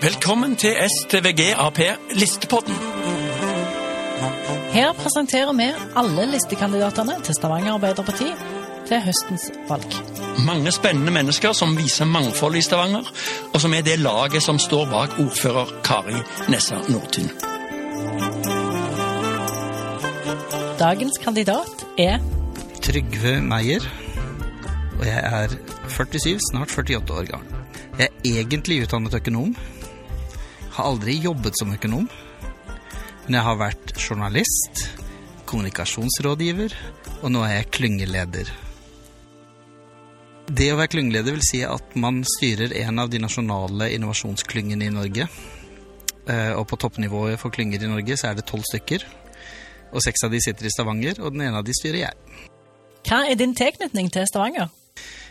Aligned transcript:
Velkommen 0.00 0.56
til 0.56 0.72
STVG 0.72 1.40
Ap 1.60 1.78
Listepodden. 2.16 2.74
Her 4.72 4.92
presenterer 4.96 5.52
vi 5.52 5.66
alle 6.00 6.22
listekandidatene 6.30 7.18
til 7.24 7.34
Stavanger 7.36 7.74
Arbeiderparti 7.74 8.28
til 8.88 9.02
høstens 9.04 9.50
valg. 9.68 9.96
Mange 10.46 10.72
spennende 10.72 11.12
mennesker 11.12 11.52
som 11.52 11.76
viser 11.76 12.08
mangfold 12.08 12.56
i 12.56 12.62
Stavanger, 12.64 13.10
og 13.52 13.60
som 13.60 13.74
er 13.76 13.84
det 13.84 13.98
laget 14.00 14.42
som 14.42 14.58
står 14.58 14.86
bak 14.88 15.18
ordfører 15.20 15.68
Kari 15.84 16.16
Nessa 16.48 16.80
Nordtun. 16.88 17.28
Dagens 20.80 21.18
kandidat 21.20 21.84
er 21.98 22.16
Trygve 22.80 23.34
Meyer, 23.42 23.84
og 24.98 25.04
jeg 25.06 25.20
er 25.20 25.58
47, 25.88 26.38
snart 26.52 26.72
48 26.78 27.18
år 27.18 27.28
gammel. 27.34 27.60
Jeg 27.98 28.08
er 28.08 28.40
egentlig 28.40 28.82
utdannet 28.86 29.14
økonom. 29.20 29.52
Har 30.76 30.90
aldri 30.92 31.18
jobbet 31.20 31.58
som 31.58 31.72
økonom. 31.74 32.08
Men 33.26 33.36
jeg 33.38 33.46
har 33.46 33.58
vært 33.60 33.92
journalist, 34.00 34.84
kommunikasjonsrådgiver, 35.50 36.74
og 37.22 37.30
nå 37.34 37.42
er 37.46 37.56
jeg 37.60 37.70
klyngeleder. 37.76 38.50
Det 40.50 40.66
å 40.72 40.78
være 40.80 40.90
klyngeleder 40.96 41.36
vil 41.36 41.44
si 41.46 41.60
at 41.62 41.94
man 42.00 42.24
styrer 42.26 42.72
en 42.82 42.98
av 42.98 43.10
de 43.12 43.20
nasjonale 43.22 43.90
innovasjonsklyngene 43.94 44.88
i 44.88 44.94
Norge. 44.94 45.28
Eh, 46.26 46.52
Og 46.58 46.66
på 46.66 46.76
toppnivået 46.76 47.38
for 47.38 47.54
klynger 47.54 47.84
i 47.84 47.90
Norge 47.90 48.16
så 48.18 48.30
er 48.30 48.38
det 48.38 48.48
tolv 48.50 48.66
stykker. 48.66 49.04
Og 49.92 50.02
seks 50.02 50.24
av 50.26 50.34
de 50.34 50.40
sitter 50.42 50.66
i 50.66 50.72
Stavanger, 50.74 51.20
og 51.22 51.34
den 51.34 51.46
ene 51.46 51.58
av 51.58 51.66
de 51.66 51.74
styrer 51.74 52.02
jeg. 52.04 52.50
Hva 53.06 53.22
er 53.30 53.38
din 53.38 53.54
tilknytning 53.54 54.10
til 54.12 54.26
Stavanger? 54.26 54.68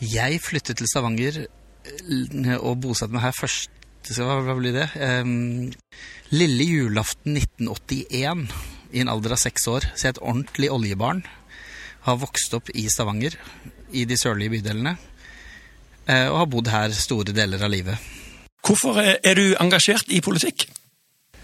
Jeg 0.00 0.40
flyttet 0.42 0.78
til 0.78 0.88
Stavanger 0.90 1.42
eh, 1.44 2.56
og 2.58 2.80
bosatte 2.82 3.12
meg 3.14 3.26
her 3.26 3.36
først 3.36 3.70
så 4.06 4.26
Hva 4.44 4.54
blir 4.58 4.74
det? 4.74 4.88
Um, 4.96 5.70
lille 6.32 6.66
julaften 6.66 7.36
1981, 7.36 8.46
i 8.92 9.02
en 9.02 9.10
alder 9.12 9.36
av 9.36 9.40
seks 9.42 9.66
år. 9.70 9.86
Så 9.94 10.06
jeg 10.06 10.12
er 10.12 10.16
et 10.16 10.24
ordentlig 10.24 10.70
oljebarn. 10.72 11.22
Har 12.06 12.18
vokst 12.22 12.54
opp 12.56 12.70
i 12.74 12.86
Stavanger, 12.90 13.36
i 13.92 14.06
de 14.08 14.16
sørlige 14.18 14.56
bydelene. 14.56 14.96
eh, 16.06 16.26
Og 16.30 16.38
har 16.38 16.46
bodd 16.46 16.68
her 16.72 16.90
store 16.96 17.32
deler 17.36 17.62
av 17.62 17.70
livet. 17.70 17.98
Hvorfor 18.66 18.98
er 18.98 19.18
er 19.24 19.34
du 19.34 19.54
engasjert 19.60 20.08
i 20.08 20.20
politikk? 20.20 20.68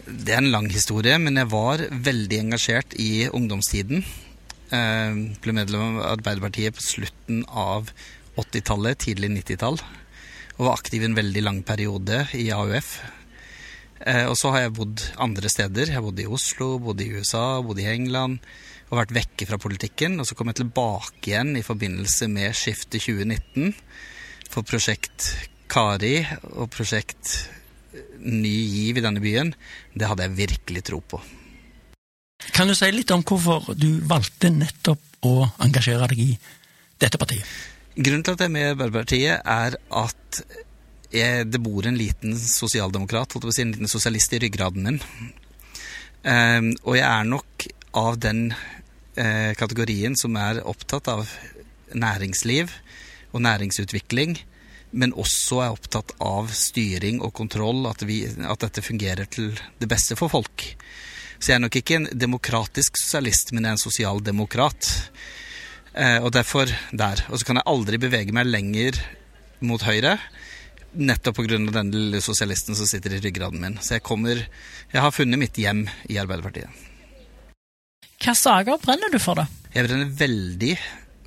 Det 0.07 0.33
er 0.33 0.39
en 0.39 0.51
lang 0.53 0.69
historie, 0.71 1.19
men 1.19 1.37
jeg 1.37 1.51
var 1.51 1.79
veldig 1.91 2.39
engasjert 2.39 2.95
i 2.95 3.29
ungdomstiden. 3.29 4.05
Jeg 4.71 5.37
ble 5.43 5.53
medlem 5.53 5.99
av 5.99 6.19
Arbeiderpartiet 6.19 6.75
på 6.75 6.83
slutten 6.83 7.45
av 7.49 7.91
80-tallet, 8.37 8.99
tidlig 8.99 9.31
90-tall. 9.31 9.79
Og 10.57 10.69
var 10.69 10.79
aktiv 10.79 11.05
en 11.05 11.17
veldig 11.17 11.43
lang 11.45 11.61
periode 11.67 12.23
i 12.37 12.49
AUF. 12.55 12.97
Eh, 14.01 14.25
og 14.29 14.37
så 14.39 14.53
har 14.55 14.67
jeg 14.67 14.77
bodd 14.79 15.03
andre 15.23 15.51
steder. 15.53 15.91
Jeg 15.91 15.99
har 15.99 16.05
bodd 16.05 16.21
i 16.23 16.29
Oslo, 16.29 16.77
bodd 16.83 17.03
i 17.05 17.11
USA, 17.17 17.61
bodd 17.65 17.81
i 17.83 17.89
England. 17.91 18.41
Og 18.89 19.01
vært 19.01 19.17
vekke 19.17 19.49
fra 19.49 19.61
politikken. 19.61 20.17
Og 20.21 20.29
så 20.29 20.37
kom 20.39 20.53
jeg 20.53 20.63
tilbake 20.63 21.33
igjen 21.33 21.57
i 21.59 21.65
forbindelse 21.67 22.31
med 22.33 22.57
skiftet 22.57 23.05
2019 23.05 23.75
for 24.53 24.65
prosjekt 24.67 25.33
Kari 25.69 26.21
og 26.55 26.71
prosjekt 26.71 27.51
Ny 28.27 28.53
giv 28.53 28.99
i 28.99 29.03
denne 29.05 29.21
byen. 29.23 29.53
Det 29.95 30.09
hadde 30.09 30.27
jeg 30.27 30.37
virkelig 30.41 30.83
tro 30.89 30.99
på. 31.01 31.21
Kan 32.53 32.69
du 32.69 32.75
si 32.77 32.89
litt 32.93 33.13
om 33.15 33.23
hvorfor 33.27 33.73
du 33.79 34.01
valgte 34.09 34.51
nettopp 34.53 35.25
å 35.27 35.47
engasjere 35.65 36.09
deg 36.13 36.23
i 36.25 36.29
dette 37.01 37.21
partiet? 37.21 37.47
Grunnen 37.97 38.25
til 38.27 38.35
at 38.37 38.43
jeg 38.45 38.51
er 38.51 38.53
med 38.53 38.65
i 38.67 38.71
Arbeiderpartiet, 38.75 39.41
er 39.41 39.77
at 39.97 40.41
jeg, 41.15 41.47
det 41.49 41.61
bor 41.65 41.87
en 41.89 41.97
liten 41.97 42.35
sosialdemokrat, 42.37 43.33
holdt 43.33 43.47
jeg 43.47 43.49
på 43.49 43.55
å 43.55 43.57
si, 43.57 43.65
en 43.65 43.73
liten 43.73 43.91
sosialist 43.91 44.35
i 44.37 44.41
ryggraden 44.43 44.85
min. 44.85 44.99
Um, 46.27 46.73
og 46.85 46.99
jeg 46.99 47.07
er 47.07 47.31
nok 47.31 47.67
av 47.97 48.19
den 48.21 48.51
uh, 48.53 49.53
kategorien 49.57 50.17
som 50.19 50.37
er 50.37 50.61
opptatt 50.69 51.09
av 51.09 51.31
næringsliv 51.97 52.75
og 53.33 53.45
næringsutvikling, 53.47 54.37
men 54.97 55.17
også 55.17 55.63
er 55.65 55.73
opptatt 55.79 56.13
av 56.21 56.53
styring 56.53 57.23
og 57.25 57.33
kontroll, 57.39 57.87
at, 57.89 58.05
vi, 58.05 58.25
at 58.27 58.61
dette 58.67 58.85
fungerer 58.85 59.25
til 59.31 59.55
det 59.81 59.89
beste 59.89 60.19
for 60.21 60.33
folk. 60.33 60.69
Så 61.39 61.53
jeg 61.53 61.57
er 61.57 61.65
nok 61.65 61.81
ikke 61.81 62.01
en 62.03 62.11
demokratisk 62.13 63.01
sosialist, 63.01 63.53
men 63.53 63.65
jeg 63.65 63.73
er 63.73 63.79
en 63.79 63.87
sosialdemokrat. 63.87 64.93
Eh, 65.97 66.19
og 66.21 66.33
derfor 66.37 66.69
der. 66.93 67.23
Og 67.31 67.41
så 67.41 67.49
kan 67.49 67.61
jeg 67.61 67.69
aldri 67.73 68.01
bevege 68.01 68.35
meg 68.37 68.51
lenger 68.51 68.99
mot 69.65 69.81
høyre, 69.81 70.19
nettopp 70.97 71.41
pga. 71.41 71.59
den 71.73 71.93
lille 71.93 72.21
sosialisten 72.21 72.77
som 72.77 72.89
sitter 72.89 73.17
i 73.17 73.23
ryggraden 73.25 73.61
min. 73.61 73.79
Så 73.81 73.97
jeg 73.97 74.03
kommer 74.03 74.37
Jeg 74.93 75.03
har 75.03 75.11
funnet 75.11 75.39
mitt 75.39 75.57
hjem 75.57 75.89
i 76.09 76.19
Arbeiderpartiet. 76.19 76.69
Hva 78.23 78.33
saker 78.33 78.79
brenner 78.81 79.11
du 79.13 79.19
for, 79.19 79.35
da? 79.35 79.47
Jeg 79.75 79.89
brenner 79.89 80.09
veldig 80.09 80.77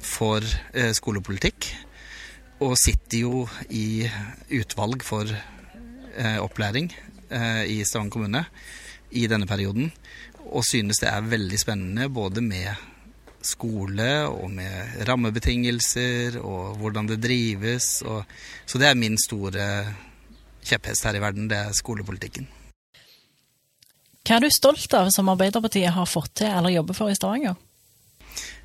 for 0.02 0.42
eh, 0.74 0.94
skolepolitikk, 0.96 1.68
og 2.66 2.78
sitter 2.80 3.22
jo 3.26 3.44
i 3.70 4.08
utvalg 4.58 5.04
for 5.06 5.30
eh, 5.30 6.40
opplæring 6.42 6.90
eh, 7.30 7.64
i 7.70 7.84
Stavanger 7.86 8.14
kommune 8.16 8.44
i 9.12 9.28
denne 9.30 9.48
perioden, 9.50 9.92
og 10.50 10.66
synes 10.66 11.02
det 11.02 11.12
er 11.12 11.30
veldig 11.30 11.60
spennende 11.62 12.10
både 12.10 12.42
med 12.42 12.74
skole 13.46 14.10
og 14.28 14.50
med 14.52 15.02
rammebetingelser 15.08 16.40
og 16.42 16.78
hvordan 16.82 17.10
det 17.10 17.22
drives. 17.24 18.02
Og, 18.04 18.24
så 18.66 18.82
det 18.82 18.90
er 18.90 19.00
min 19.00 19.18
store 19.20 19.66
kjepphest 20.66 21.08
her 21.08 21.18
i 21.18 21.24
verden, 21.24 21.50
det 21.50 21.58
er 21.58 21.76
skolepolitikken. 21.76 22.48
Hva 24.28 24.38
er 24.38 24.46
du 24.46 24.52
stolt 24.54 24.94
av 24.94 25.10
som 25.14 25.32
Arbeiderpartiet 25.32 25.96
har 25.96 26.06
fått 26.10 26.36
til 26.42 26.52
eller 26.52 26.76
jobber 26.76 26.98
for 26.98 27.10
i 27.10 27.18
Stavanger? 27.18 27.56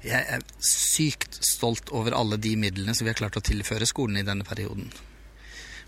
Jeg 0.05 0.21
er 0.37 0.43
sykt 0.61 1.39
stolt 1.47 1.89
over 1.97 2.13
alle 2.13 2.37
de 2.37 2.53
midlene 2.61 2.93
som 2.93 3.07
vi 3.07 3.15
har 3.15 3.19
klart 3.23 3.39
å 3.41 3.45
tilføre 3.45 3.89
skolen 3.89 4.21
i 4.21 4.27
denne 4.27 4.45
perioden. 4.45 4.91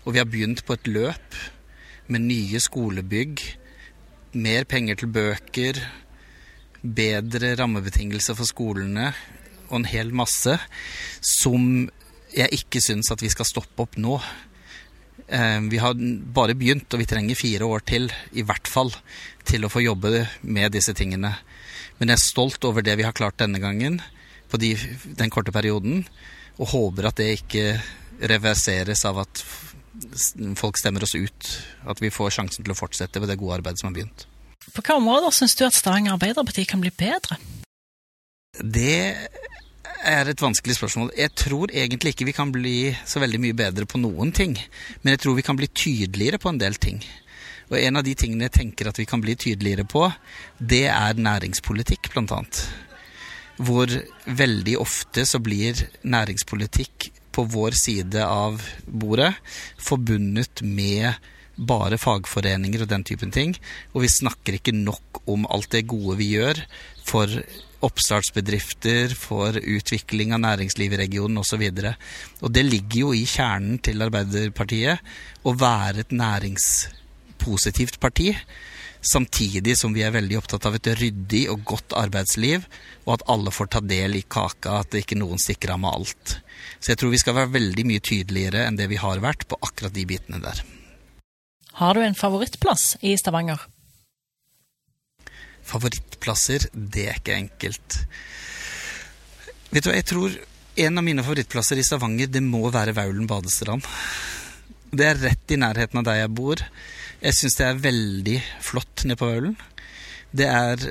Og 0.07 0.15
vi 0.15 0.21
har 0.21 0.29
begynt 0.29 0.63
på 0.65 0.73
et 0.73 0.89
løp 0.89 1.37
med 2.07 2.25
nye 2.25 2.61
skolebygg, 2.63 3.43
mer 4.39 4.65
penger 4.65 4.97
til 4.97 5.11
bøker, 5.13 5.81
bedre 6.81 7.55
rammebetingelser 7.59 8.37
for 8.37 8.47
skolene 8.49 9.11
og 9.67 9.79
en 9.81 9.89
hel 9.89 10.13
masse 10.15 10.57
som 11.23 11.87
jeg 12.35 12.59
ikke 12.59 12.81
syns 12.83 13.11
at 13.11 13.23
vi 13.23 13.31
skal 13.31 13.47
stoppe 13.47 13.83
opp 13.83 13.97
nå. 13.99 14.17
Eh, 15.27 15.59
Vi 15.69 15.79
har 15.81 15.95
bare 15.95 16.55
begynt, 16.55 16.91
og 16.93 16.99
vi 16.99 17.09
trenger 17.09 17.35
fire 17.35 17.65
år 17.65 17.83
til, 17.85 18.11
i 18.33 18.43
hvert 18.43 18.67
fall, 18.67 18.91
til 19.47 19.65
å 19.65 19.71
få 19.71 19.83
jobbe 19.83 20.27
med 20.41 20.71
disse 20.75 20.93
tingene. 20.93 21.35
Men 21.97 22.09
jeg 22.09 22.19
er 22.19 22.27
stolt 22.27 22.63
over 22.67 22.85
det 22.85 22.97
vi 22.97 23.07
har 23.07 23.15
klart 23.15 23.39
denne 23.41 23.59
gangen, 23.59 24.01
på 24.47 24.59
de, 24.61 24.75
den 25.17 25.31
korte 25.33 25.51
perioden, 25.51 26.05
og 26.57 26.71
håper 26.71 27.09
at 27.09 27.17
det 27.19 27.41
ikke 27.41 27.81
reverseres 28.21 29.03
av 29.05 29.19
at 29.25 29.43
folk 30.55 30.77
stemmer 30.79 31.03
oss 31.03 31.15
ut. 31.17 31.51
At 31.89 32.01
vi 32.01 32.13
får 32.13 32.37
sjansen 32.37 32.63
til 32.63 32.73
å 32.73 32.77
fortsette 32.77 33.19
med 33.19 33.29
det 33.31 33.39
gode 33.39 33.59
arbeidet 33.59 33.81
som 33.81 33.89
har 33.89 33.97
begynt. 33.97 34.27
På 34.71 34.81
hvilke 34.81 34.97
områder 34.99 35.33
syns 35.35 35.55
du 35.57 35.65
at 35.67 35.75
Stavanger 35.75 36.15
Arbeiderparti 36.15 36.65
kan 36.69 36.81
bli 36.83 36.91
bedre? 36.93 37.39
Det 38.57 39.15
er 40.07 40.29
et 40.29 40.41
vanskelig 40.41 40.77
spørsmål. 40.77 41.11
Jeg 41.17 41.33
tror 41.37 41.71
egentlig 41.73 42.13
ikke 42.13 42.27
vi 42.27 42.35
kan 42.35 42.51
bli 42.53 42.77
så 43.05 43.21
veldig 43.23 43.39
mye 43.43 43.57
bedre 43.57 43.87
på 43.89 43.99
noen 44.01 44.31
ting. 44.35 44.57
Men 45.01 45.15
jeg 45.15 45.23
tror 45.23 45.37
vi 45.37 45.45
kan 45.45 45.57
bli 45.57 45.67
tydeligere 45.67 46.39
på 46.41 46.51
en 46.53 46.61
del 46.61 46.77
ting. 46.81 47.01
Og 47.67 47.79
en 47.79 47.99
av 47.99 48.05
de 48.07 48.15
tingene 48.15 48.47
jeg 48.47 48.55
tenker 48.61 48.89
at 48.89 48.99
vi 48.99 49.07
kan 49.09 49.21
bli 49.23 49.35
tydeligere 49.35 49.83
på, 49.87 50.05
det 50.57 50.85
er 50.87 51.19
næringspolitikk, 51.19 52.11
blant 52.13 52.31
annet. 52.31 52.61
Hvor 53.57 53.91
veldig 54.25 54.77
ofte 54.79 55.25
så 55.27 55.41
blir 55.43 55.81
næringspolitikk 56.03 57.09
på 57.35 57.43
vår 57.51 57.75
side 57.77 58.23
av 58.23 58.61
bordet 58.87 59.33
forbundet 59.81 60.63
med 60.63 61.17
bare 61.57 61.97
fagforeninger 61.99 62.83
og 62.83 62.91
den 62.91 63.05
typen 63.07 63.33
ting. 63.33 63.55
Og 63.93 64.05
vi 64.05 64.11
snakker 64.11 64.57
ikke 64.57 64.75
nok 64.75 65.23
om 65.27 65.47
alt 65.49 65.71
det 65.73 65.87
gode 65.89 66.17
vi 66.21 66.33
gjør 66.35 66.61
for 67.07 67.31
oppstartsbedrifter, 67.85 69.13
for 69.13 69.57
utvikling 69.57 70.33
av 70.33 70.41
næringsliv 70.43 70.95
i 70.95 71.01
regionen 71.03 71.41
osv. 71.41 71.61
Og, 71.69 71.91
og 72.41 72.53
det 72.53 72.65
ligger 72.65 73.03
jo 73.05 73.11
i 73.13 73.25
kjernen 73.29 73.81
til 73.85 74.01
Arbeiderpartiet 74.05 75.45
å 75.45 75.53
være 75.57 76.05
et 76.05 76.15
næringspositivt 76.15 77.99
parti. 78.01 78.31
Samtidig 79.07 79.77
som 79.77 79.93
vi 79.93 80.01
er 80.03 80.15
veldig 80.15 80.39
opptatt 80.39 80.65
av 80.67 80.75
et 80.75 80.89
ryddig 80.99 81.45
og 81.53 81.61
godt 81.69 81.93
arbeidsliv, 81.95 82.65
og 83.05 83.13
at 83.19 83.27
alle 83.31 83.53
får 83.53 83.69
ta 83.71 83.83
del 83.85 84.17
i 84.17 84.25
kaka, 84.25 84.81
at 84.81 84.97
ikke 84.97 85.19
noen 85.19 85.39
stikker 85.39 85.75
av 85.75 85.83
med 85.83 85.93
alt. 85.93 86.39
Så 86.81 86.91
jeg 86.91 86.99
tror 86.99 87.13
vi 87.13 87.21
skal 87.21 87.37
være 87.37 87.53
veldig 87.59 87.85
mye 87.87 88.03
tydeligere 88.03 88.65
enn 88.65 88.79
det 88.79 88.89
vi 88.91 88.99
har 88.99 89.21
vært 89.23 89.47
på 89.47 89.61
akkurat 89.61 89.93
de 89.95 90.07
bitene 90.09 90.41
der. 90.43 90.65
Har 91.77 91.93
du 91.93 92.01
en 92.01 92.15
favorittplass 92.17 92.97
i 93.05 93.11
Stavanger? 93.17 93.61
Favorittplasser, 95.67 96.63
det 96.73 97.03
er 97.05 97.19
ikke 97.19 97.35
enkelt. 97.37 97.97
Vet 99.69 99.85
du 99.85 99.91
hva, 99.91 99.97
jeg 99.99 100.07
tror 100.09 100.37
en 100.87 100.97
av 100.97 101.05
mine 101.05 101.21
favorittplasser 101.21 101.77
i 101.77 101.85
Stavanger, 101.85 102.31
det 102.33 102.41
må 102.41 102.63
være 102.73 102.95
Vaulen 102.97 103.29
badestrand. 103.29 103.85
Det 104.89 105.05
er 105.05 105.21
rett 105.21 105.53
i 105.53 105.59
nærheten 105.61 106.01
av 106.01 106.07
der 106.07 106.23
jeg 106.23 106.33
bor. 106.33 106.63
Jeg 107.21 107.37
syns 107.37 107.59
det 107.59 107.67
er 107.67 107.85
veldig 107.85 108.37
flott 108.71 109.05
nede 109.05 109.21
på 109.21 109.29
Vaulen. 109.29 109.53
Det 110.33 110.49
er 110.49 110.81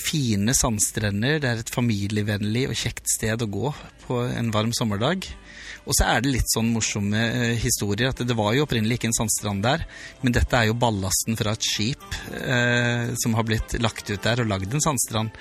fine 0.00 0.54
sandstrender, 0.56 1.38
det 1.42 1.50
er 1.50 1.62
et 1.62 1.72
familievennlig 1.74 2.68
og 2.70 2.78
kjekt 2.78 3.10
sted 3.10 3.44
å 3.44 3.50
gå 3.50 3.72
på 4.06 4.22
en 4.28 4.52
varm 4.54 4.74
sommerdag. 4.76 5.28
Og 5.88 5.96
så 5.96 6.04
er 6.04 6.20
det 6.20 6.34
litt 6.34 6.52
sånn 6.52 6.68
morsomme 6.74 7.20
eh, 7.32 7.54
historier. 7.62 8.12
at 8.12 8.20
Det 8.20 8.36
var 8.36 8.52
jo 8.54 8.66
opprinnelig 8.66 8.98
ikke 8.98 9.08
en 9.08 9.18
sandstrand 9.22 9.64
der, 9.64 9.86
men 10.20 10.36
dette 10.36 10.58
er 10.58 10.68
jo 10.68 10.76
ballasten 10.76 11.38
fra 11.38 11.54
et 11.56 11.64
skip 11.64 12.04
eh, 12.36 13.14
som 13.22 13.36
har 13.38 13.48
blitt 13.48 13.78
lagt 13.80 14.10
ut 14.10 14.22
der 14.24 14.44
og 14.44 14.50
lagd 14.52 14.74
en 14.74 14.84
sandstrand. 14.84 15.32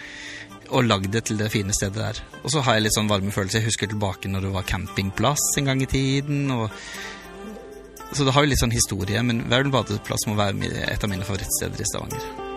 Og 0.68 0.88
lagd 0.88 1.12
det 1.14 1.26
til 1.28 1.40
det 1.40 1.52
fine 1.52 1.76
stedet 1.76 2.00
der. 2.00 2.24
Og 2.44 2.52
så 2.52 2.64
har 2.64 2.78
jeg 2.78 2.88
litt 2.88 2.96
sånn 2.96 3.12
varme 3.12 3.32
følelser. 3.32 3.62
Jeg 3.62 3.72
husker 3.72 3.92
tilbake 3.92 4.32
når 4.32 4.48
det 4.48 4.56
var 4.56 4.68
campingplass 4.68 5.54
en 5.60 5.72
gang 5.72 5.84
i 5.84 5.92
tiden. 5.92 6.52
og 6.52 6.72
så 8.12 8.24
det 8.24 8.32
har 8.36 8.44
jo 8.44 8.52
litt 8.52 8.62
sånn 8.62 8.76
historie, 8.76 9.20
men 9.24 9.44
Verden 9.52 9.72
badeplass 9.74 10.28
må 10.30 10.38
være 10.40 10.72
et 10.88 11.04
av 11.04 11.12
mine 11.12 11.28
favorittsteder 11.28 11.84
i 11.84 11.88
Stavanger. 11.92 12.57